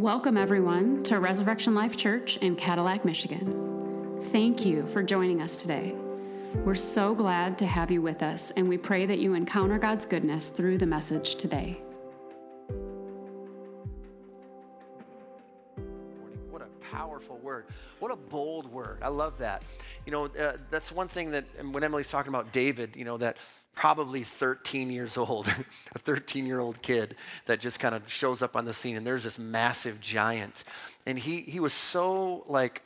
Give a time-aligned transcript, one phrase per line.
[0.00, 4.18] Welcome, everyone, to Resurrection Life Church in Cadillac, Michigan.
[4.32, 5.94] Thank you for joining us today.
[6.64, 10.06] We're so glad to have you with us, and we pray that you encounter God's
[10.06, 11.82] goodness through the message today.
[16.48, 17.66] What a powerful word.
[17.98, 19.00] What a bold word.
[19.02, 19.64] I love that.
[20.10, 23.36] You know, uh, that's one thing that when Emily's talking about David, you know, that
[23.76, 25.46] probably 13 years old,
[25.94, 27.14] a 13 year old kid
[27.46, 30.64] that just kind of shows up on the scene, and there's this massive giant.
[31.06, 32.82] And he, he was so, like,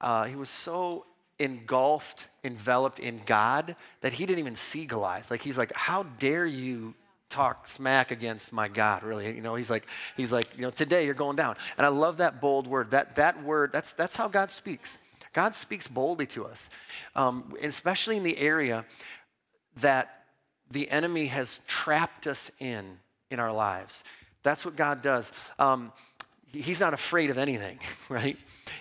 [0.00, 1.04] uh, he was so
[1.40, 5.32] engulfed, enveloped in God that he didn't even see Goliath.
[5.32, 6.94] Like, he's like, How dare you
[7.28, 9.34] talk smack against my God, really.
[9.34, 9.84] You know, he's like,
[10.16, 11.56] he's like, you know, today you're going down.
[11.76, 12.92] And I love that bold word.
[12.92, 14.96] That that word, that's that's how God speaks.
[15.38, 16.68] God speaks boldly to us,
[17.14, 18.84] um, especially in the area
[19.76, 20.24] that
[20.68, 22.98] the enemy has trapped us in
[23.30, 24.02] in our lives.
[24.42, 25.30] That's what God does.
[25.60, 25.92] Um,
[26.50, 27.78] he's not afraid of anything,
[28.08, 28.36] right?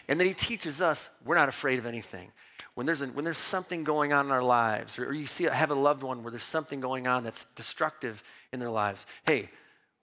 [0.08, 2.32] And then he teaches us we're not afraid of anything.
[2.74, 5.44] When there's, a, when there's something going on in our lives, or, or you see
[5.44, 9.52] have a loved one where there's something going on that's destructive in their lives, hey,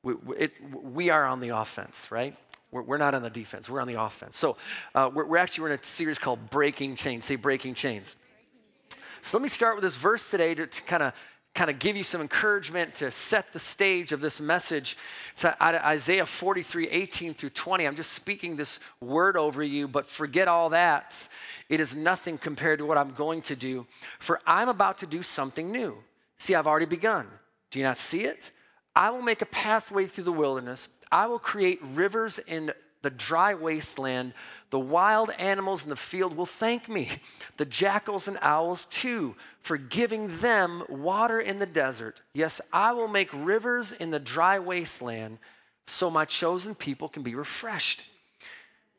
[0.05, 2.37] we, it, we are on the offense, right?
[2.75, 3.71] We're, we're, not on the defense.
[3.71, 4.37] We're on the offense.
[4.37, 4.57] So
[4.97, 7.25] uh, we're, we're actually we're in a series called Breaking Chains.
[7.25, 8.17] Say Breaking Chains.
[9.23, 11.13] So let me start with this verse today to, kind of
[11.55, 14.99] kind of give you some encouragement to set the stage of this message.
[15.35, 17.87] It's Isaiah 43, 18 through 20.
[17.87, 21.29] I'm just speaking this word over you, but forget all that.
[21.69, 23.87] It is nothing compared to what I'm going to do,
[24.19, 25.97] for I'm about to do something new.
[26.39, 27.29] See, I've already begun.
[27.71, 28.51] Do you not see it?
[28.97, 30.89] I will make a pathway through the wilderness.
[31.11, 34.33] I will create rivers in the dry wasteland.
[34.71, 37.09] The wild animals in the field will thank me,
[37.59, 42.23] the jackals and owls too, for giving them water in the desert.
[42.33, 45.39] Yes, I will make rivers in the dry wasteland
[45.87, 48.03] so my chosen people can be refreshed.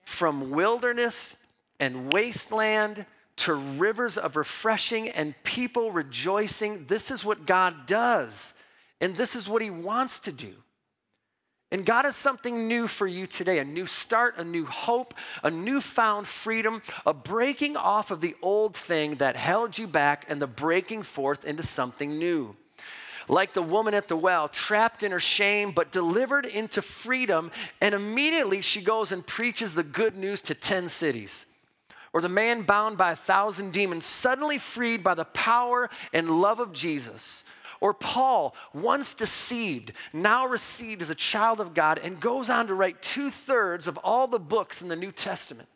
[0.04, 1.36] From wilderness
[1.80, 3.06] and wasteland
[3.38, 8.54] to rivers of refreshing and people rejoicing, this is what God does.
[9.02, 10.54] And this is what He wants to do.
[11.72, 15.14] And God has something new for you today a new start, a new hope,
[15.44, 20.42] a newfound freedom, a breaking off of the old thing that held you back, and
[20.42, 22.56] the breaking forth into something new.
[23.28, 27.52] Like the woman at the well, trapped in her shame, but delivered into freedom,
[27.82, 31.48] and immediately she goes and preaches the good news to 10 cities.
[32.14, 36.60] Or the man bound by a thousand demons, suddenly freed by the power and love
[36.60, 37.44] of Jesus
[37.82, 42.74] or Paul, once deceived, now received as a child of God, and goes on to
[42.74, 45.70] write two thirds of all the books in the New Testament.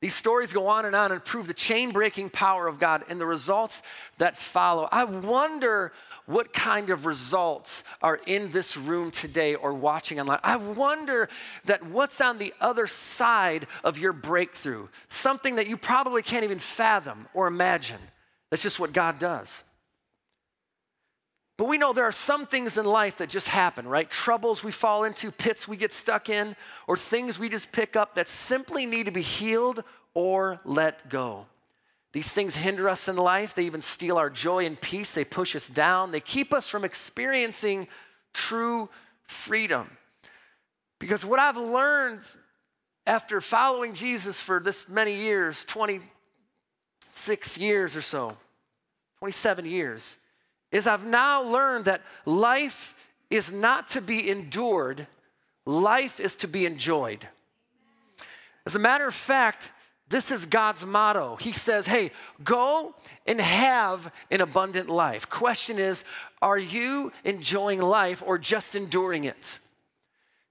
[0.00, 3.20] These stories go on and on and prove the chain breaking power of God and
[3.20, 3.82] the results
[4.16, 4.88] that follow.
[4.90, 5.92] I wonder
[6.24, 10.38] what kind of results are in this room today or watching online.
[10.42, 11.28] I wonder
[11.66, 16.60] that what's on the other side of your breakthrough, something that you probably can't even
[16.60, 18.00] fathom or imagine.
[18.48, 19.62] That's just what God does.
[21.60, 24.10] But we know there are some things in life that just happen, right?
[24.10, 26.56] Troubles we fall into, pits we get stuck in,
[26.86, 29.84] or things we just pick up that simply need to be healed
[30.14, 31.44] or let go.
[32.14, 33.54] These things hinder us in life.
[33.54, 35.12] They even steal our joy and peace.
[35.12, 36.12] They push us down.
[36.12, 37.88] They keep us from experiencing
[38.32, 38.88] true
[39.24, 39.90] freedom.
[40.98, 42.22] Because what I've learned
[43.06, 48.38] after following Jesus for this many years 26 years or so,
[49.18, 50.16] 27 years
[50.72, 52.94] is I've now learned that life
[53.28, 55.06] is not to be endured,
[55.66, 57.26] life is to be enjoyed.
[58.66, 59.72] As a matter of fact,
[60.08, 61.36] this is God's motto.
[61.36, 62.10] He says, hey,
[62.42, 62.94] go
[63.26, 65.28] and have an abundant life.
[65.28, 66.04] Question is,
[66.42, 69.60] are you enjoying life or just enduring it?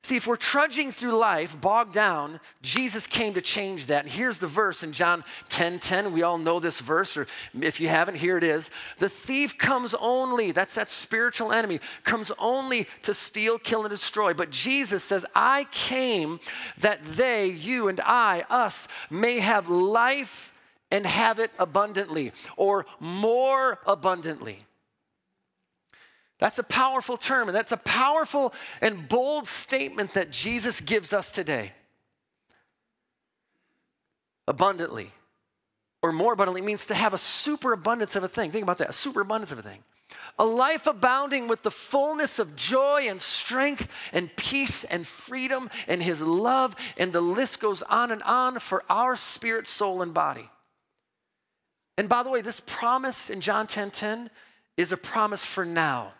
[0.02, 4.06] See, if we're trudging through life bogged down, Jesus came to change that.
[4.06, 6.14] And here's the verse in John 10 10.
[6.14, 7.28] We all know this verse, or
[7.60, 8.72] if you haven't, here it is.
[9.00, 14.34] The thief comes only, that's that spiritual enemy, comes only to steal, kill, and destroy.
[14.34, 16.40] But Jesus says, I came
[16.78, 20.54] that they, you and I, us, may have life
[20.92, 24.66] and have it abundantly, or more abundantly.
[26.39, 31.31] That's a powerful term, and that's a powerful and bold statement that Jesus gives us
[31.31, 31.74] today.
[34.47, 35.12] Abundantly,
[36.01, 38.51] or more abundantly, means to have a superabundance of a thing.
[38.51, 39.83] Think about that a superabundance of a thing.
[40.39, 46.01] A life abounding with the fullness of joy and strength and peace and freedom and
[46.01, 50.50] His love, and the list goes on and on for our spirit, soul, and body.
[51.97, 54.30] And by the way, this promise in John 10 10
[54.77, 56.13] is a promise for now.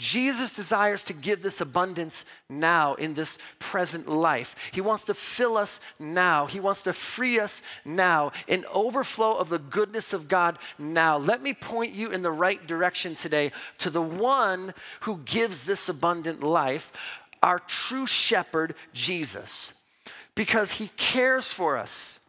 [0.00, 4.56] Jesus desires to give this abundance now in this present life.
[4.72, 6.46] He wants to fill us now.
[6.46, 11.18] He wants to free us now, an overflow of the goodness of God now.
[11.18, 15.86] Let me point you in the right direction today to the one who gives this
[15.86, 16.94] abundant life,
[17.42, 19.74] our true shepherd, Jesus,
[20.34, 22.20] because he cares for us.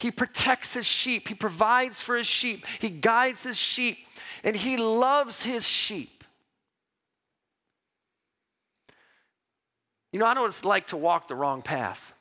[0.00, 3.98] He protects his sheep, he provides for his sheep, he guides his sheep,
[4.42, 6.13] and he loves his sheep.
[10.14, 12.14] You know, I know what it's like to walk the wrong path,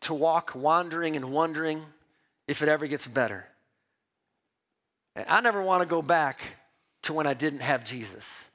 [0.00, 1.80] to walk wandering and wondering
[2.48, 3.46] if it ever gets better.
[5.28, 6.40] I never want to go back
[7.02, 8.48] to when I didn't have Jesus.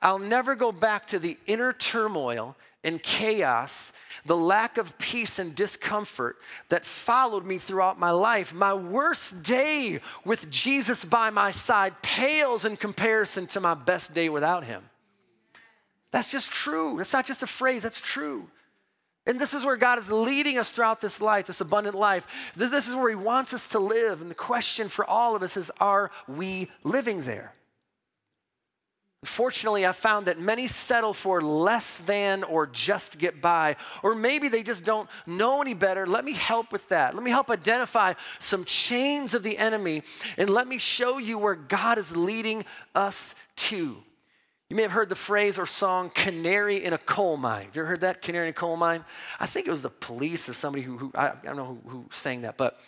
[0.00, 2.54] I'll never go back to the inner turmoil
[2.84, 3.92] and chaos,
[4.24, 6.36] the lack of peace and discomfort
[6.68, 8.54] that followed me throughout my life.
[8.54, 14.28] My worst day with Jesus by my side pales in comparison to my best day
[14.28, 14.84] without him.
[16.10, 16.96] That's just true.
[16.98, 18.48] That's not just a phrase, that's true.
[19.26, 22.26] And this is where God is leading us throughout this life, this abundant life.
[22.56, 24.22] This is where He wants us to live.
[24.22, 27.52] And the question for all of us is are we living there?
[29.24, 34.48] Fortunately, I've found that many settle for less than or just get by, or maybe
[34.48, 36.06] they just don't know any better.
[36.06, 37.14] Let me help with that.
[37.14, 40.04] Let me help identify some chains of the enemy,
[40.36, 42.64] and let me show you where God is leading
[42.94, 44.04] us to.
[44.68, 47.66] You may have heard the phrase or song, canary in a coal mine.
[47.66, 49.02] Have you ever heard that, canary in a coal mine?
[49.40, 51.90] I think it was the police or somebody who, who I, I, don't know who,
[51.90, 52.78] who sang that, but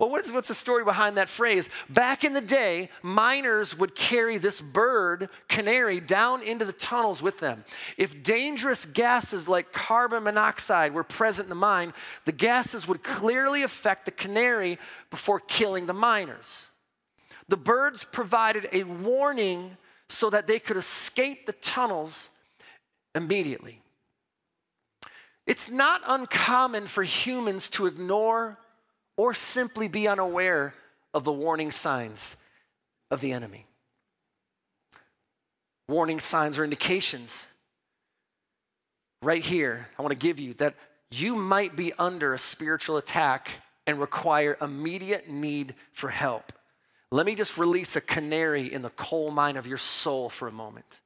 [0.00, 1.68] well, what is, what's the story behind that phrase?
[1.90, 7.38] Back in the day, miners would carry this bird, canary, down into the tunnels with
[7.38, 7.64] them.
[7.98, 11.92] If dangerous gases like carbon monoxide were present in the mine,
[12.24, 14.78] the gases would clearly affect the canary
[15.10, 16.68] before killing the miners.
[17.48, 19.76] The birds provided a warning
[20.10, 22.28] so that they could escape the tunnels
[23.14, 23.80] immediately.
[25.46, 28.58] It's not uncommon for humans to ignore
[29.16, 30.74] or simply be unaware
[31.12, 32.36] of the warning signs
[33.10, 33.66] of the enemy.
[35.88, 37.46] Warning signs or indications
[39.22, 40.74] right here, I want to give you that
[41.10, 43.50] you might be under a spiritual attack
[43.86, 46.52] and require immediate need for help.
[47.12, 50.52] Let me just release a canary in the coal mine of your soul for a
[50.52, 51.00] moment.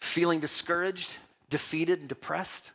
[0.00, 1.10] Feeling discouraged,
[1.50, 2.72] defeated, and depressed?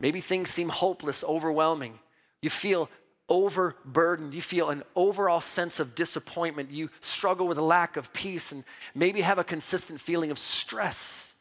[0.00, 1.98] Maybe things seem hopeless, overwhelming.
[2.40, 2.88] You feel
[3.28, 4.32] overburdened.
[4.32, 6.70] You feel an overall sense of disappointment.
[6.70, 8.64] You struggle with a lack of peace and
[8.94, 11.32] maybe have a consistent feeling of stress.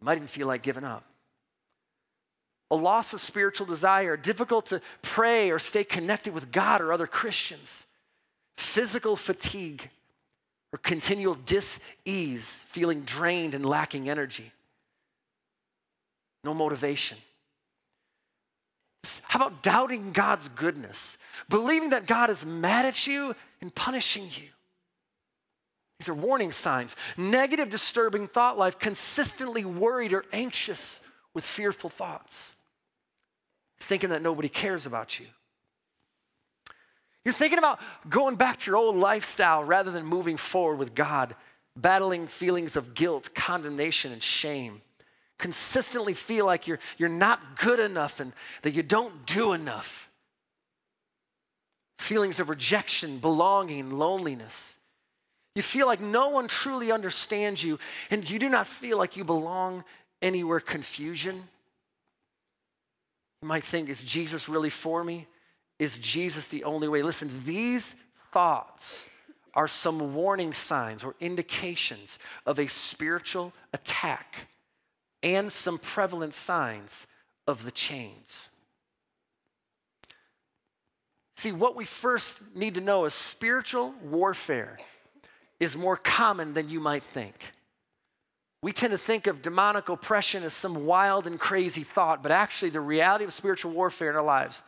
[0.00, 1.04] You might even feel like giving up
[2.70, 7.06] a loss of spiritual desire, difficult to pray or stay connected with God or other
[7.06, 7.84] Christians,
[8.56, 9.90] physical fatigue,
[10.72, 14.50] or continual dis-ease, feeling drained and lacking energy,
[16.42, 17.18] no motivation.
[19.22, 21.18] How about doubting God's goodness,
[21.48, 24.48] believing that God is mad at you and punishing you?
[26.00, 26.96] These are warning signs.
[27.16, 30.98] Negative, disturbing thought life, consistently worried or anxious
[31.34, 32.54] with fearful thoughts
[33.84, 35.26] thinking that nobody cares about you.
[37.24, 41.34] You're thinking about going back to your old lifestyle rather than moving forward with God,
[41.76, 44.82] battling feelings of guilt, condemnation, and shame.
[45.38, 48.32] Consistently feel like you're, you're not good enough and
[48.62, 50.10] that you don't do enough.
[51.98, 54.76] Feelings of rejection, belonging, loneliness.
[55.54, 57.78] You feel like no one truly understands you,
[58.10, 59.84] and you do not feel like you belong
[60.24, 60.58] anywhere.
[60.58, 61.36] Confusion,
[63.42, 65.28] you might think, is Jesus really for me?
[65.78, 67.02] Is Jesus the only way?
[67.02, 67.94] Listen, these
[68.32, 69.08] thoughts
[69.52, 74.48] are some warning signs or indications of a spiritual attack
[75.22, 77.06] and some prevalent signs
[77.46, 78.48] of the chains.
[81.36, 84.78] See, what we first need to know is spiritual warfare
[85.60, 87.52] is more common than you might think.
[88.64, 92.70] We tend to think of demonic oppression as some wild and crazy thought, but actually,
[92.70, 94.62] the reality of spiritual warfare in our lives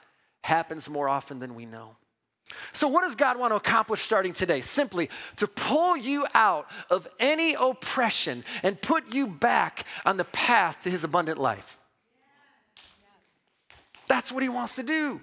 [0.45, 1.97] happens more often than we know.
[2.75, 4.61] So, what does God want to accomplish starting today?
[4.61, 10.83] Simply to pull you out of any oppression and put you back on the path
[10.83, 11.79] to his abundant life.
[14.09, 15.23] That's what he wants to do.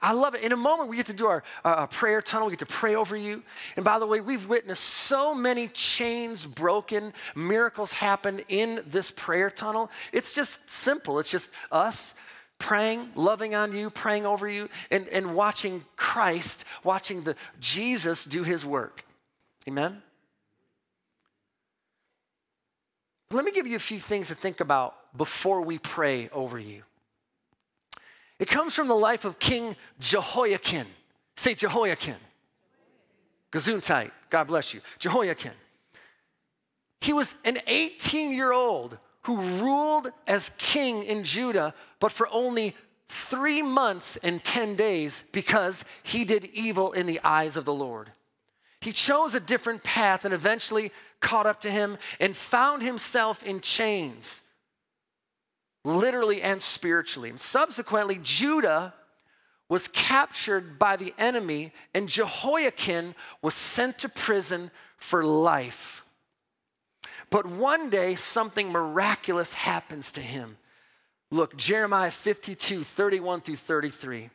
[0.00, 0.42] I love it.
[0.42, 2.46] In a moment, we get to do our uh, prayer tunnel.
[2.46, 3.42] We get to pray over you.
[3.76, 9.50] And by the way, we've witnessed so many chains broken, miracles happen in this prayer
[9.50, 9.90] tunnel.
[10.12, 11.18] It's just simple.
[11.18, 12.14] It's just us
[12.58, 18.42] praying, loving on you, praying over you, and, and watching Christ, watching the Jesus do
[18.44, 19.04] his work.
[19.66, 20.02] Amen?
[23.30, 26.82] Let me give you a few things to think about before we pray over you.
[28.38, 30.86] It comes from the life of King Jehoiakim.
[31.36, 32.16] Say Jehoiakim.
[33.52, 34.10] Gesundheit.
[34.30, 34.80] God bless you.
[34.98, 35.52] Jehoiakim.
[37.00, 42.74] He was an 18 year old who ruled as king in Judah, but for only
[43.08, 48.12] three months and 10 days because he did evil in the eyes of the Lord.
[48.80, 53.60] He chose a different path and eventually caught up to him and found himself in
[53.60, 54.42] chains,
[55.84, 57.30] literally and spiritually.
[57.30, 58.94] And subsequently, Judah
[59.68, 66.04] was captured by the enemy, and Jehoiakim was sent to prison for life.
[67.30, 70.56] But one day, something miraculous happens to him.
[71.30, 74.30] Look, Jeremiah 52, 31 through 33.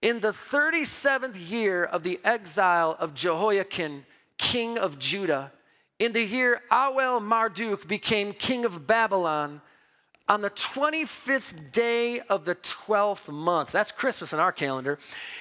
[0.00, 4.06] In the 37th year of the exile of Jehoiakim,
[4.38, 5.52] king of Judah,
[5.98, 9.60] in the year Awel Marduk became king of Babylon,
[10.28, 14.98] on the 25th day of the 12th month, that's Christmas in our calendar,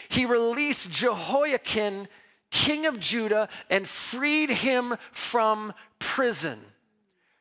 [0.09, 2.07] he released Jehoiakim,
[2.51, 6.59] king of Judah, and freed him from prison.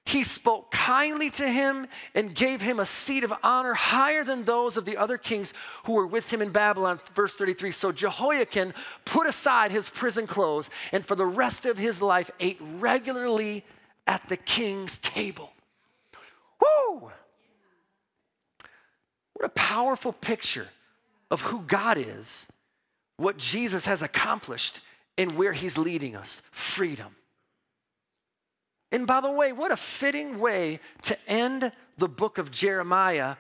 [0.07, 4.77] He spoke kindly to him and gave him a seat of honor higher than those
[4.77, 7.01] of the other kings who were with him in Babylon.
[7.15, 8.75] Verse 33 So Jehoiakim
[9.07, 13.65] put aside his prison clothes and for the rest of his life ate regularly
[14.07, 15.53] at the king's table.
[16.61, 17.11] Woo!
[19.45, 20.69] What a powerful picture
[21.31, 22.47] of who God is,
[23.19, 24.81] what Jesus has accomplished,
[25.19, 27.15] and where he's leading us freedom.
[28.91, 33.37] And by the way, what a fitting way to end the book of Jeremiah,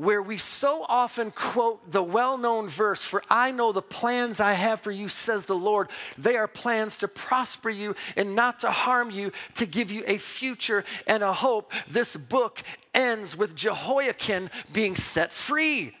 [0.00, 4.54] where we so often quote the well known verse, For I know the plans I
[4.54, 5.88] have for you, says the Lord.
[6.18, 10.18] They are plans to prosper you and not to harm you, to give you a
[10.18, 11.72] future and a hope.
[11.88, 12.62] This book
[12.94, 15.80] ends with Jehoiakim being set free.
[15.80, 15.94] Isn't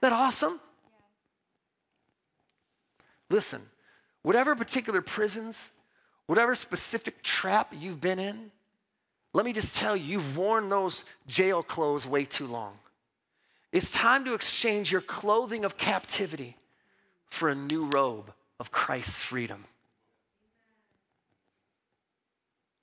[0.00, 0.60] that awesome?
[3.28, 3.62] Listen,
[4.22, 5.70] whatever particular prisons,
[6.30, 8.52] Whatever specific trap you've been in,
[9.32, 12.78] let me just tell you, you've worn those jail clothes way too long.
[13.72, 16.56] It's time to exchange your clothing of captivity
[17.26, 19.64] for a new robe of Christ's freedom.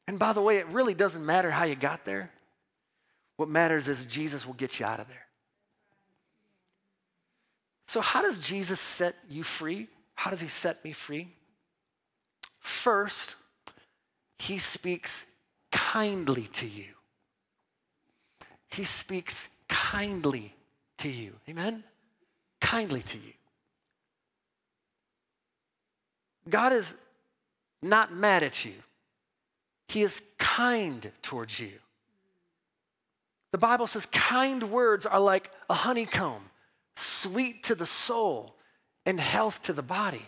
[0.07, 2.31] And by the way, it really doesn't matter how you got there.
[3.35, 5.25] What matters is Jesus will get you out of there.
[7.87, 9.87] So, how does Jesus set you free?
[10.15, 11.27] How does he set me free?
[12.59, 13.35] First,
[14.39, 15.25] he speaks
[15.71, 16.85] kindly to you.
[18.69, 20.53] He speaks kindly
[20.99, 21.33] to you.
[21.49, 21.83] Amen?
[22.59, 23.33] Kindly to you.
[26.49, 26.95] God is
[27.81, 28.73] not mad at you,
[29.87, 31.73] He is kind towards you.
[33.51, 36.43] The Bible says kind words are like a honeycomb,
[36.95, 38.55] sweet to the soul
[39.05, 40.25] and health to the body.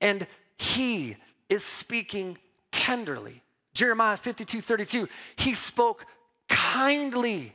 [0.00, 0.26] And
[0.58, 1.16] he
[1.48, 2.38] is speaking
[2.72, 3.42] tenderly.
[3.74, 6.06] Jeremiah 52 32, he spoke
[6.48, 7.52] kindly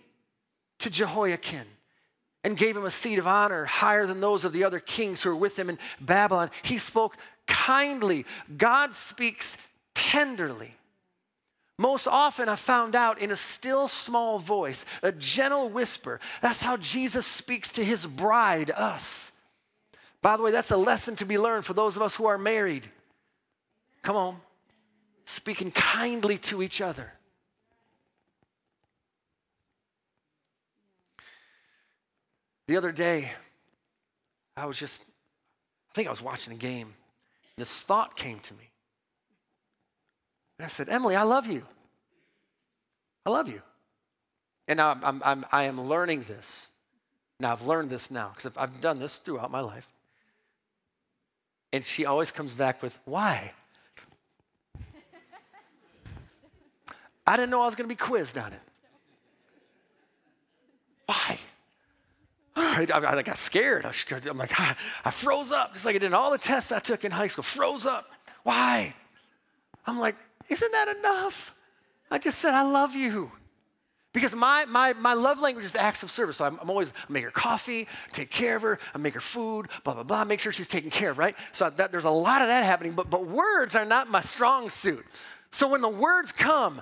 [0.79, 1.65] to Jehoiakim
[2.43, 5.29] and gave him a seat of honor higher than those of the other kings who
[5.29, 6.49] were with him in Babylon.
[6.63, 7.17] He spoke
[7.47, 8.25] kindly.
[8.57, 9.57] God speaks
[9.93, 10.75] tenderly.
[11.77, 16.19] Most often, I found out in a still small voice, a gentle whisper.
[16.41, 19.31] That's how Jesus speaks to his bride, us.
[20.21, 22.37] By the way, that's a lesson to be learned for those of us who are
[22.37, 22.89] married.
[24.01, 24.41] Come on.
[25.23, 27.13] Speaking kindly to each other.
[32.69, 33.31] The other day,
[34.55, 36.85] I was just, I think I was watching a game.
[36.85, 36.93] And
[37.57, 38.69] this thought came to me.
[40.59, 41.65] And I said, Emily, I love you.
[43.25, 43.63] I love you.
[44.67, 46.67] And I'm, I'm, I'm I am learning this.
[47.39, 49.87] Now I've learned this now because I've done this throughout my life.
[51.73, 53.51] And she always comes back with, Why?
[57.25, 58.61] I didn't know I was going to be quizzed on it.
[61.07, 61.39] Why?
[62.87, 63.85] I, I, got scared.
[63.85, 63.93] I,
[64.29, 66.79] am like, I, I froze up, just like I did in all the tests I
[66.79, 67.43] took in high school.
[67.43, 68.11] Froze up.
[68.43, 68.93] Why?
[69.85, 70.15] I'm like,
[70.49, 71.55] isn't that enough?
[72.11, 73.31] I just said, I love you.
[74.11, 76.37] Because my, my, my love language is acts of service.
[76.37, 79.19] So I'm, I'm always, I make her coffee, take care of her, I make her
[79.19, 81.35] food, blah, blah, blah, make sure she's taken care of, right?
[81.51, 84.71] So that, there's a lot of that happening, but, but words are not my strong
[84.71, 85.05] suit.
[85.51, 86.81] So when the words come,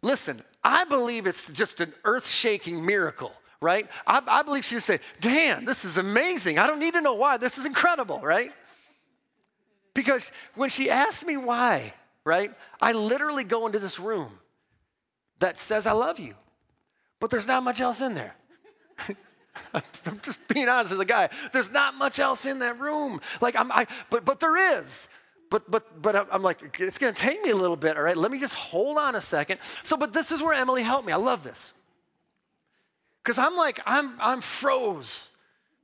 [0.00, 3.88] listen, I believe it's just an earth shaking miracle, right?
[4.06, 6.58] I, I believe she would say, Dan, this is amazing.
[6.58, 7.36] I don't need to know why.
[7.36, 8.52] This is incredible, right?
[9.94, 11.92] Because when she asked me why,
[12.24, 14.38] right, I literally go into this room
[15.40, 16.34] that says, I love you,
[17.20, 18.36] but there's not much else in there.
[19.74, 21.30] I'm just being honest as a guy.
[21.52, 23.20] There's not much else in that room.
[23.40, 25.08] Like I'm, I, but but there is.
[25.50, 27.96] But but but I'm like, it's going to take me a little bit.
[27.96, 29.58] All right, let me just hold on a second.
[29.82, 31.12] So, but this is where Emily helped me.
[31.12, 31.72] I love this
[33.22, 35.28] because I'm like, I'm I'm froze.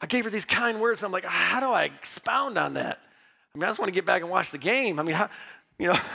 [0.01, 1.03] I gave her these kind words.
[1.03, 3.01] And I'm like, how do I expound on that?
[3.55, 4.99] I mean, I just want to get back and watch the game.
[4.99, 5.29] I mean, how,
[5.79, 5.99] you know.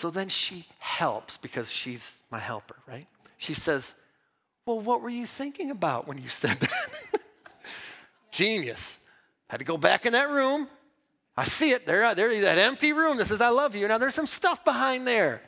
[0.00, 3.06] So then she helps because she's my helper, right?
[3.36, 3.92] She says,
[4.64, 7.20] Well, what were you thinking about when you said that?
[8.30, 8.96] Genius.
[9.50, 10.68] Had to go back in that room.
[11.36, 13.88] I see it there, there, that empty room that says, I love you.
[13.88, 15.42] Now there's some stuff behind there.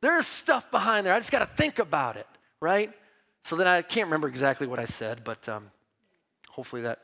[0.00, 1.14] There's stuff behind there.
[1.14, 2.26] I just got to think about it,
[2.60, 2.92] right?
[3.44, 5.70] So then I can't remember exactly what I said, but um,
[6.50, 7.00] hopefully that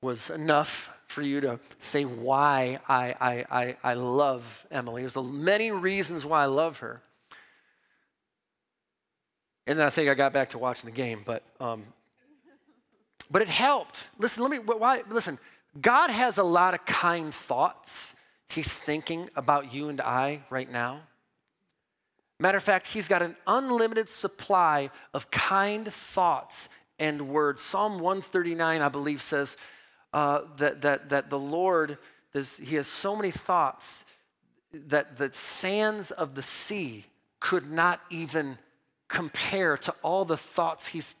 [0.00, 5.02] was enough for you to say why I, I, I, I love Emily.
[5.02, 7.02] There's many reasons why I love her.
[9.66, 11.84] And then I think I got back to watching the game, but um,
[13.30, 14.08] but it helped.
[14.18, 15.38] Listen, let me why listen.
[15.80, 18.14] God has a lot of kind thoughts.
[18.48, 21.02] He's thinking about you and I right now.
[22.40, 26.68] Matter of fact, he's got an unlimited supply of kind thoughts
[26.98, 27.62] and words.
[27.62, 29.56] Psalm 139, I believe, says,
[30.12, 31.98] uh, that, that, that the Lord,
[32.32, 34.04] he has so many thoughts
[34.72, 37.06] that the sands of the sea
[37.40, 38.58] could not even
[39.08, 41.14] compare to all the thoughts he's,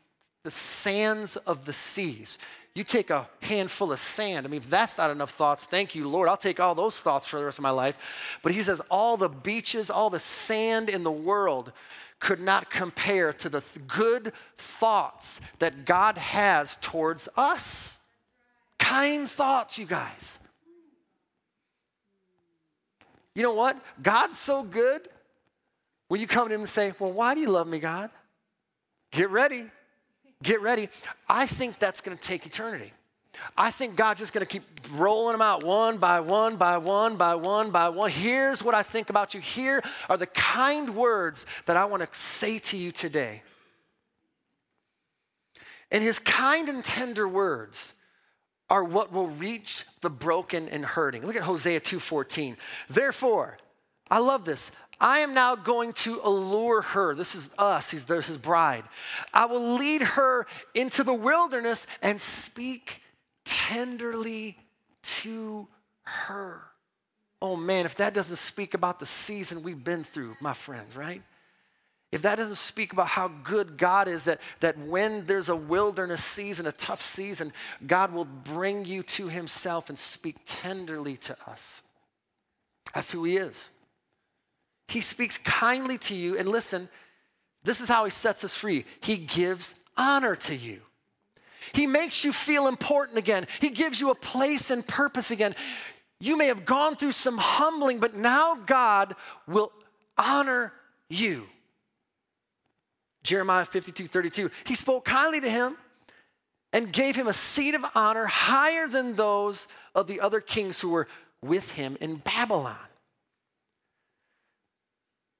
[0.44, 2.38] the sands of the seas.
[2.78, 4.46] You take a handful of sand.
[4.46, 6.28] I mean, if that's not enough thoughts, thank you, Lord.
[6.28, 7.98] I'll take all those thoughts for the rest of my life.
[8.40, 11.72] But he says, all the beaches, all the sand in the world
[12.20, 17.98] could not compare to the th- good thoughts that God has towards us
[18.78, 20.38] kind thoughts, you guys.
[23.34, 23.76] You know what?
[24.00, 25.08] God's so good.
[26.06, 28.10] When you come to Him and say, Well, why do you love me, God?
[29.10, 29.64] Get ready.
[30.42, 30.88] Get ready.
[31.28, 32.92] I think that's going to take eternity.
[33.56, 37.16] I think God's just going to keep rolling them out one by one by one
[37.16, 38.10] by one by one.
[38.10, 39.40] Here's what I think about you.
[39.40, 43.42] Here are the kind words that I want to say to you today.
[45.90, 47.92] And his kind and tender words
[48.70, 51.26] are what will reach the broken and hurting.
[51.26, 52.56] Look at Hosea 2:14.
[52.88, 53.56] Therefore,
[54.10, 54.70] I love this.
[55.00, 57.14] I am now going to allure her.
[57.14, 58.84] This is us, he's, there's his bride.
[59.32, 63.02] I will lead her into the wilderness and speak
[63.44, 64.58] tenderly
[65.02, 65.68] to
[66.02, 66.62] her.
[67.40, 71.22] Oh man, if that doesn't speak about the season we've been through, my friends, right?
[72.10, 76.24] if that doesn't speak about how good God is, that, that when there's a wilderness
[76.24, 77.52] season, a tough season,
[77.86, 81.82] God will bring you to Himself and speak tenderly to us.
[82.94, 83.68] That's who He is.
[84.88, 86.88] He speaks kindly to you, and listen,
[87.62, 88.84] this is how He sets us free.
[89.00, 90.80] He gives honor to you.
[91.72, 93.46] He makes you feel important again.
[93.60, 95.54] He gives you a place and purpose again.
[96.20, 99.14] You may have gone through some humbling, but now God
[99.46, 99.72] will
[100.16, 100.72] honor
[101.08, 101.46] you.
[103.22, 104.50] Jeremiah 52 32.
[104.64, 105.76] He spoke kindly to him
[106.72, 110.90] and gave him a seat of honor higher than those of the other kings who
[110.90, 111.08] were
[111.42, 112.76] with him in Babylon.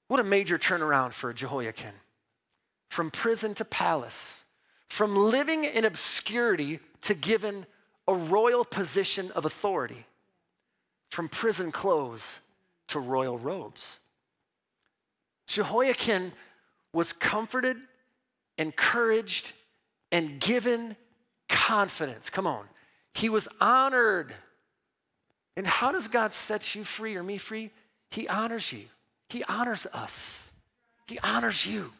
[0.09, 1.92] What a major turnaround for Jehoiakim.
[2.88, 4.42] From prison to palace,
[4.88, 7.66] from living in obscurity to given
[8.09, 10.07] a royal position of authority,
[11.11, 12.38] from prison clothes
[12.88, 13.99] to royal robes.
[15.47, 16.33] Jehoiakim
[16.92, 17.77] was comforted,
[18.57, 19.53] encouraged,
[20.11, 20.97] and given
[21.49, 22.31] confidence.
[22.31, 22.64] Come on.
[23.12, 24.35] He was honored.
[25.57, 27.71] And how does God set you free or me free?
[28.11, 28.85] He honors you.
[29.28, 30.50] He honors us.
[31.06, 31.92] He honors you.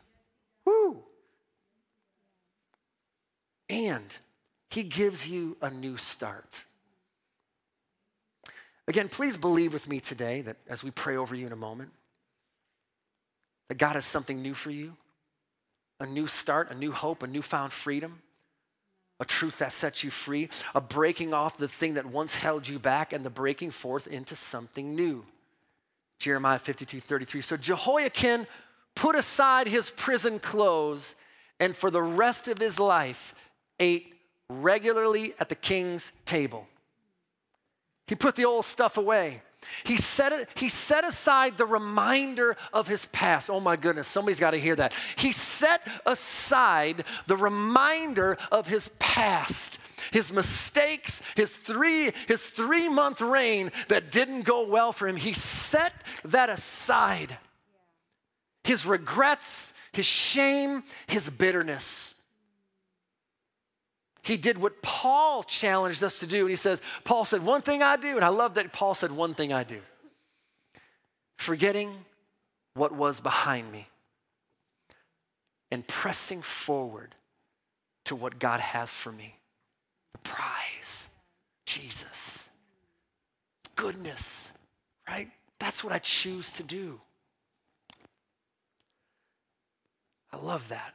[0.65, 1.03] Woo.
[3.69, 4.17] And
[4.71, 6.65] he gives you a new start.
[8.87, 11.91] Again, please believe with me today that as we pray over you in a moment,
[13.69, 14.97] that God has something new for you
[16.01, 18.23] a new start, a new hope, a newfound freedom,
[19.19, 22.79] a truth that sets you free, a breaking off the thing that once held you
[22.79, 25.25] back, and the breaking forth into something new.
[26.19, 27.41] Jeremiah 52 33.
[27.41, 28.47] So Jehoiakim
[28.95, 31.15] put aside his prison clothes
[31.61, 33.35] and for the rest of his life
[33.79, 34.15] ate
[34.49, 36.67] regularly at the king's table.
[38.07, 39.43] He put the old stuff away.
[39.85, 43.51] He set, it, he set aside the reminder of his past.
[43.51, 44.93] Oh my goodness, somebody's got to hear that.
[45.17, 49.79] He set aside the reminder of his past,
[50.11, 55.17] his mistakes, his three, his three month reign that didn't go well for him.
[55.17, 55.93] He set
[56.25, 57.39] that aside.
[58.65, 62.15] His regrets, his shame, his bitterness.
[64.23, 66.43] He did what Paul challenged us to do.
[66.43, 68.17] And he says, Paul said, One thing I do.
[68.17, 69.81] And I love that Paul said, One thing I do.
[71.39, 71.95] Forgetting
[72.75, 73.89] what was behind me
[75.71, 77.15] and pressing forward
[78.05, 79.38] to what God has for me
[80.23, 81.09] prize,
[81.67, 82.49] Jesus,
[83.77, 84.51] goodness,
[85.09, 85.31] right?
[85.59, 87.01] That's what I choose to do.
[90.33, 90.95] I love that.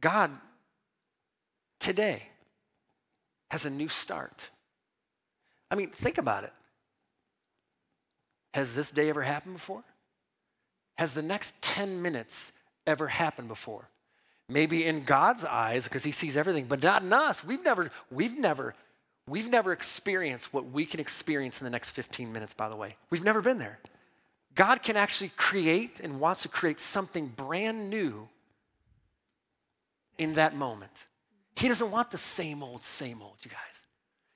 [0.00, 0.30] God
[1.80, 2.22] today
[3.50, 4.50] has a new start.
[5.70, 6.52] I mean, think about it.
[8.54, 9.84] Has this day ever happened before?
[10.96, 12.52] Has the next 10 minutes
[12.86, 13.88] ever happened before?
[14.48, 17.44] Maybe in God's eyes because he sees everything, but not in us.
[17.44, 18.74] We've never we've never
[19.28, 22.96] we've never experienced what we can experience in the next 15 minutes by the way.
[23.10, 23.78] We've never been there.
[24.54, 28.28] God can actually create and wants to create something brand new
[30.16, 31.06] in that moment.
[31.54, 33.58] He doesn't want the same old, same old, you guys.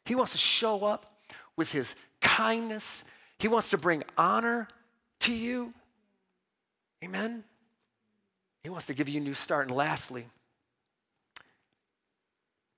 [0.05, 1.13] He wants to show up
[1.57, 3.05] with his kindness.
[3.39, 4.69] He wants to bring honor
[5.21, 5.73] to you.
[7.05, 7.45] Amen.
[8.63, 9.69] He wants to give you a new start.
[9.69, 10.27] And lastly,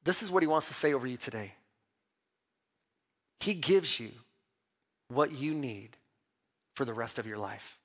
[0.04, 1.52] this is what he wants to say over you today.
[3.40, 4.10] He gives you
[5.08, 5.96] what you need
[6.74, 7.78] for the rest of your life.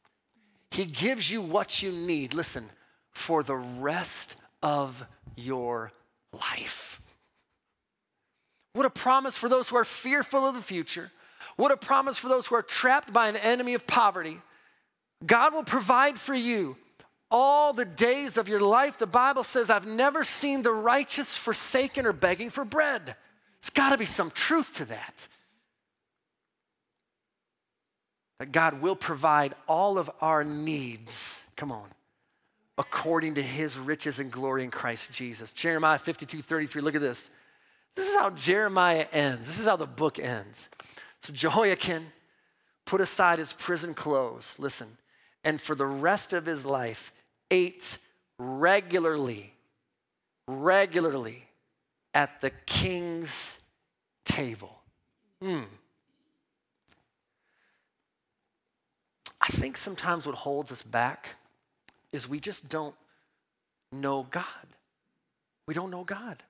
[0.72, 2.70] He gives you what you need, listen,
[3.12, 5.92] for the rest of your
[6.32, 7.02] life.
[8.74, 11.12] What a promise for those who are fearful of the future.
[11.56, 14.40] What a promise for those who are trapped by an enemy of poverty.
[15.26, 16.78] God will provide for you
[17.32, 18.98] all the days of your life.
[18.98, 23.06] The Bible says, I've never seen the righteous forsaken or begging for bread.
[23.06, 25.28] There's got to be some truth to that.
[28.40, 31.42] That God will provide all of our needs.
[31.56, 31.90] Come on
[32.80, 35.52] according to his riches and glory in Christ Jesus.
[35.52, 37.30] Jeremiah 52 33, look at this.
[37.94, 39.46] This is how Jeremiah ends.
[39.46, 40.70] This is how the book ends.
[41.22, 42.06] So Jehoiakim
[42.86, 44.98] put aside his prison clothes, listen,
[45.44, 47.12] and for the rest of his life
[47.52, 47.98] ate
[48.38, 49.54] regularly,
[50.48, 51.44] regularly
[52.14, 53.58] at the king's
[54.26, 54.80] table.
[55.42, 55.64] Hmm.
[59.42, 61.30] I think sometimes what holds us back
[62.12, 62.96] is we just don't
[63.92, 64.46] know God.
[65.68, 66.44] We don't know God.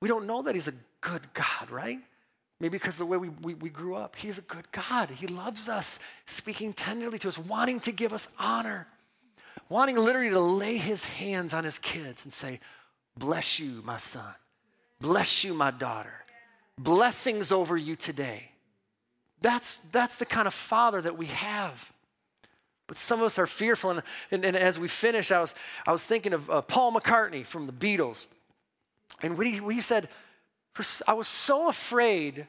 [0.00, 2.00] We don't know that He's a good God, right?
[2.60, 4.16] Maybe because of the way we, we, we, grew up.
[4.16, 5.10] He's a good God.
[5.10, 8.86] He loves us, speaking tenderly to us, wanting to give us honor,
[9.68, 12.60] wanting literally to lay His hands on His kids and say,
[13.16, 14.34] Bless you, my son.
[15.00, 16.24] Bless you, my daughter.
[16.78, 18.50] Blessings over you today.
[19.40, 21.92] That's, that's the kind of father that we have.
[22.86, 23.90] But some of us are fearful.
[23.90, 25.54] And, and, and as we finish, I was,
[25.86, 28.26] I was thinking of uh, Paul McCartney from the Beatles.
[29.22, 30.08] And when he, when he said,
[31.06, 32.46] I was so afraid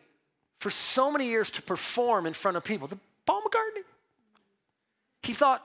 [0.60, 2.88] for so many years to perform in front of people.
[2.88, 3.84] The, Paul McCartney.
[5.22, 5.64] He thought,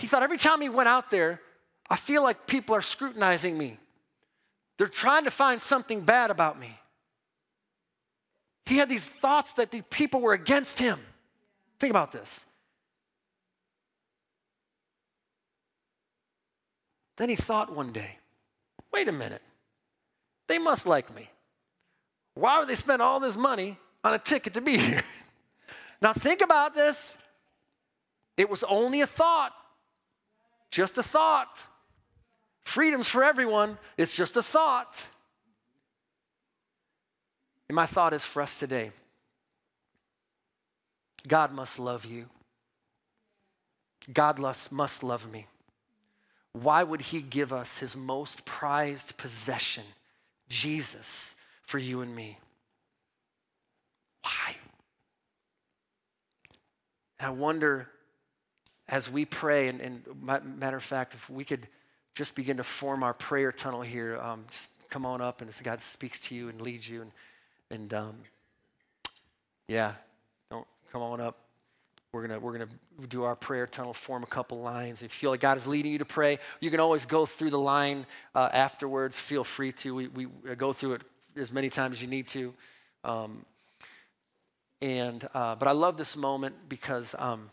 [0.00, 1.42] he thought every time he went out there,
[1.90, 3.76] I feel like people are scrutinizing me.
[4.78, 6.74] They're trying to find something bad about me.
[8.64, 10.98] He had these thoughts that the people were against him.
[11.78, 12.46] Think about this.
[17.18, 18.16] Then he thought one day,
[18.94, 19.42] wait a minute,
[20.48, 21.28] they must like me.
[22.32, 25.02] Why would they spend all this money on a ticket to be here?
[26.00, 27.18] now think about this.
[28.38, 29.52] It was only a thought,
[30.70, 31.58] just a thought.
[32.62, 35.08] Freedom's for everyone, it's just a thought.
[37.68, 38.92] And my thought is for us today
[41.28, 42.26] God must love you.
[44.12, 44.38] God
[44.70, 45.46] must love me
[46.52, 49.84] why would he give us his most prized possession,
[50.48, 52.38] Jesus, for you and me?
[54.22, 54.56] Why?
[57.18, 57.88] And I wonder
[58.90, 60.02] as we pray, and, and,
[60.58, 61.66] matter of fact, if we could
[62.14, 65.60] just begin to form our prayer tunnel here, um, just come on up and as
[65.60, 67.12] God speaks to you and leads you, and,
[67.70, 68.16] and um,
[69.68, 69.92] yeah,
[70.50, 71.38] don't come on up.
[72.12, 72.68] We're gonna we're gonna
[73.08, 75.02] do our prayer tunnel, form a couple lines.
[75.02, 77.50] If you feel like God is leading you to pray, you can always go through
[77.50, 79.16] the line uh, afterwards.
[79.16, 79.94] Feel free to.
[79.94, 80.26] We, we
[80.56, 81.02] go through it
[81.36, 82.52] as many times as you need to.
[83.04, 83.46] Um,
[84.82, 87.50] And, uh, but I love this moment because um,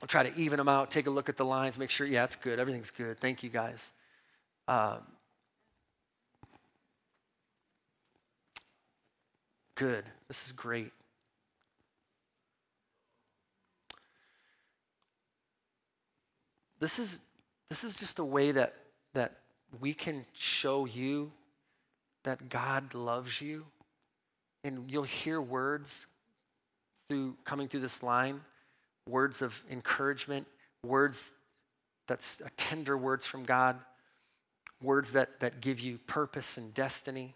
[0.00, 2.24] I'll try to even them out, take a look at the lines, make sure, yeah,
[2.24, 2.58] it's good.
[2.58, 3.18] Everything's good.
[3.20, 3.90] Thank you, guys.
[4.66, 4.98] Um,
[9.74, 10.04] good.
[10.28, 10.92] This is great.
[16.78, 17.18] This is,
[17.68, 18.74] this is just a way that,
[19.12, 19.36] that
[19.80, 21.30] we can show you
[22.24, 23.66] that God loves you.
[24.64, 26.06] And you'll hear words
[27.08, 28.40] through coming through this line,
[29.08, 30.46] words of encouragement,
[30.84, 31.30] words
[32.06, 33.78] that's tender words from God,
[34.82, 37.34] words that, that give you purpose and destiny,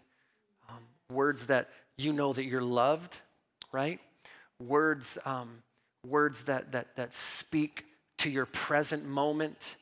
[0.69, 3.21] um, words that you know that you're loved,
[3.71, 3.99] right?
[4.59, 5.63] Words, um,
[6.05, 7.85] words that, that, that speak
[8.17, 9.75] to your present moment,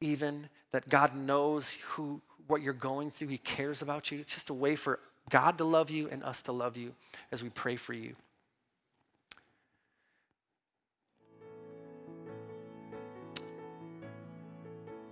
[0.00, 3.28] even that God knows who, what you're going through.
[3.28, 4.20] He cares about you.
[4.20, 6.94] It's just a way for God to love you and us to love you
[7.32, 8.14] as we pray for you.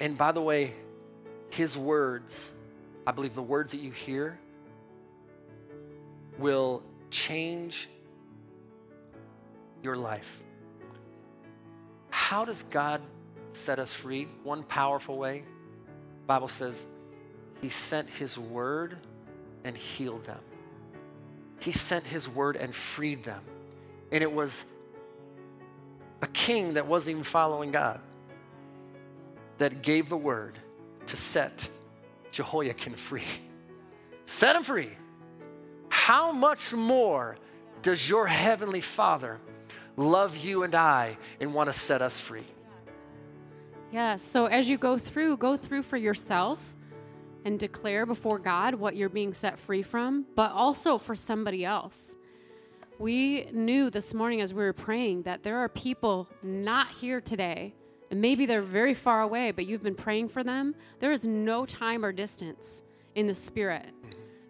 [0.01, 0.75] And by the way,
[1.51, 2.53] his words,
[3.07, 4.39] I believe the words that you hear
[6.39, 7.89] will change
[9.83, 10.43] your life.
[12.11, 13.01] How does God
[13.53, 14.29] set us free?
[14.43, 15.45] One powerful way.
[16.27, 16.87] Bible says
[17.63, 18.97] he sent his word
[19.65, 20.41] and healed them.
[21.61, 23.43] He sent his word and freed them.
[24.13, 24.65] And it was
[26.21, 28.01] a king that wasn't even following God
[29.59, 30.59] that gave the word
[31.07, 31.69] to set
[32.31, 33.23] Jehoiakim free.
[34.27, 34.91] Set him free.
[35.89, 37.37] How much more
[37.83, 39.39] does your heavenly Father
[39.97, 42.47] love you and I and want to set us free?
[43.93, 44.23] Yes.
[44.23, 46.61] So as you go through, go through for yourself
[47.45, 52.17] and declare before God what you're being set free from, but also for somebody else.
[52.99, 57.75] We knew this morning as we were praying that there are people not here today
[58.11, 60.75] and maybe they're very far away, but you've been praying for them.
[61.01, 62.83] There is no time or distance
[63.15, 63.93] in the spirit.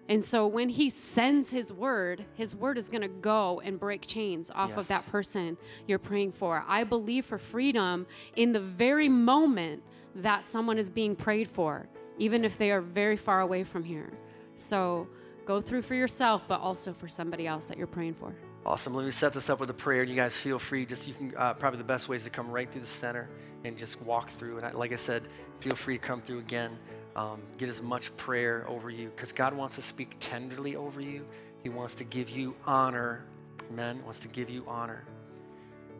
[0.08, 4.06] And so when he sends his word, his word is going to go and break
[4.06, 4.78] chains off yes.
[4.78, 6.64] of that person you're praying for.
[6.68, 9.82] I believe for freedom in the very moment
[10.14, 11.88] that someone is being prayed for,
[12.18, 14.12] even if they are very far away from here.
[14.54, 15.08] So
[15.44, 18.34] go through for yourself, but also for somebody else that you're praying for.
[18.66, 18.94] Awesome.
[18.94, 20.84] Let me set this up with a prayer, and you guys feel free.
[20.86, 23.28] Just you can uh, probably the best way is to come right through the center
[23.62, 24.56] and just walk through.
[24.56, 25.28] And I, like I said,
[25.60, 26.76] feel free to come through again.
[27.14, 31.24] Um, get as much prayer over you because God wants to speak tenderly over you.
[31.62, 33.24] He wants to give you honor.
[33.70, 34.02] Amen.
[34.02, 35.04] Wants to give you honor.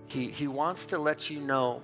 [0.09, 1.83] He He wants to let you know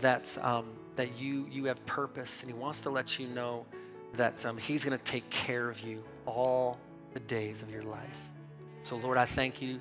[0.00, 3.66] that um, that you you have purpose, and He wants to let you know
[4.14, 6.80] that um, He's going to take care of you all
[7.14, 8.18] the days of your life.
[8.82, 9.78] So, Lord, I thank you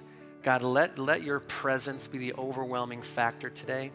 [0.47, 3.91] God, let, let your presence be the overwhelming factor today.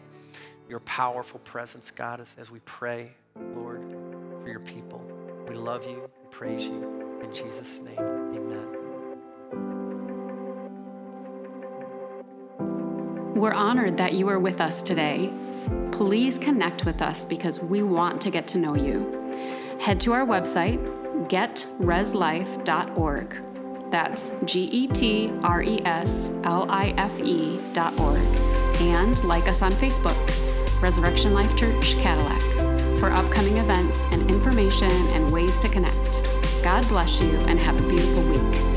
[0.69, 3.09] Your powerful presence, God, as, as we pray,
[3.55, 3.81] Lord,
[4.43, 5.01] for your people.
[5.49, 7.19] We love you and praise you.
[7.23, 8.67] In Jesus' name, amen.
[13.33, 15.33] We're honored that you are with us today.
[15.91, 19.11] Please connect with us because we want to get to know you.
[19.81, 20.77] Head to our website,
[21.29, 23.52] getreslife.org
[23.93, 28.17] that's G E T R E S L I F E dot org.
[28.81, 30.17] And like us on Facebook,
[30.81, 32.41] Resurrection Life Church Cadillac,
[32.99, 36.23] for upcoming events and information and ways to connect.
[36.63, 38.72] God bless you and have a beautiful week.